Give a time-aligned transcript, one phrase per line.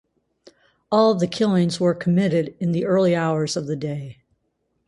[0.91, 4.23] All of the killings were committed in the early hours of the day.